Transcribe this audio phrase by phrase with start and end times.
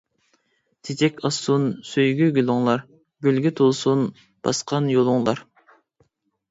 [0.87, 2.83] چېچەك ئاچسۇن سۆيگۈ گۈلۈڭلار،
[3.27, 4.05] گۈلگە تولسۇن
[4.49, 5.49] باسقان يولۇڭلار.